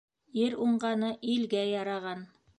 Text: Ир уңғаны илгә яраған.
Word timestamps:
Ир 0.43 0.55
уңғаны 0.67 1.11
илгә 1.35 1.63
яраған. 1.75 2.27